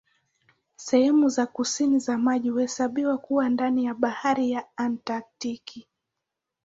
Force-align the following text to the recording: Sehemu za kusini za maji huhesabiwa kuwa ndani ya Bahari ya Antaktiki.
Sehemu 0.75 1.29
za 1.29 1.45
kusini 1.45 1.99
za 1.99 2.17
maji 2.17 2.49
huhesabiwa 2.49 3.17
kuwa 3.17 3.49
ndani 3.49 3.85
ya 3.85 3.93
Bahari 3.93 4.51
ya 4.51 4.65
Antaktiki. 4.77 5.87